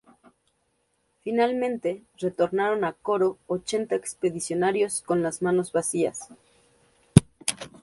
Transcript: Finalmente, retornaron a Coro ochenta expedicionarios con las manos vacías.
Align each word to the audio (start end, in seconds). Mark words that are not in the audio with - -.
Finalmente, 1.23 2.01
retornaron 2.17 2.85
a 2.85 2.93
Coro 2.93 3.37
ochenta 3.45 3.93
expedicionarios 3.93 5.01
con 5.03 5.21
las 5.21 5.43
manos 5.43 5.71
vacías. 5.73 6.29